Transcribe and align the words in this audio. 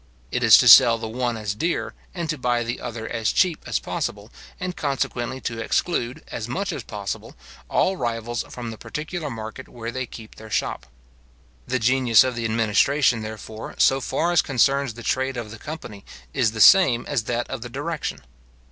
It 0.31 0.41
is 0.43 0.57
to 0.57 0.67
sell 0.67 0.97
the 0.97 1.07
one 1.07 1.37
as 1.37 1.53
dear, 1.53 1.93
and 2.15 2.27
to 2.27 2.35
buy 2.35 2.63
the 2.63 2.81
other 2.81 3.07
as 3.07 3.31
cheap 3.31 3.63
as 3.67 3.77
possible, 3.77 4.31
and 4.59 4.75
consequently 4.75 5.39
to 5.41 5.59
exclude, 5.61 6.23
as 6.29 6.47
much 6.47 6.73
as 6.73 6.81
possible, 6.81 7.35
all 7.69 7.97
rivals 7.97 8.43
from 8.49 8.71
the 8.71 8.79
particular 8.79 9.29
market 9.29 9.69
where 9.69 9.91
they 9.91 10.07
keep 10.07 10.37
their 10.37 10.49
shop. 10.49 10.87
The 11.67 11.77
genius 11.77 12.23
of 12.23 12.35
the 12.35 12.45
administration, 12.45 13.21
therefore, 13.21 13.75
so 13.77 14.01
far 14.01 14.31
as 14.31 14.41
concerns 14.41 14.95
the 14.95 15.03
trade 15.03 15.37
of 15.37 15.51
the 15.51 15.59
company, 15.59 16.03
is 16.33 16.53
the 16.53 16.61
same 16.61 17.05
as 17.05 17.25
that 17.25 17.47
of 17.47 17.61
the 17.61 17.69
direction. 17.69 18.21